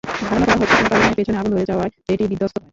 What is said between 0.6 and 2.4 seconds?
হচ্ছে, কোনো কারণে পেছনে আগুন ধরে যাওয়ায় এটি